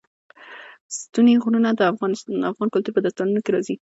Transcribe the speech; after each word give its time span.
ستوني 0.99 1.33
غرونه 1.43 1.69
د 1.75 1.81
افغان 1.91 2.69
کلتور 2.73 2.93
په 2.95 3.01
داستانونو 3.03 3.43
کې 3.43 3.51
راځي. 3.55 3.75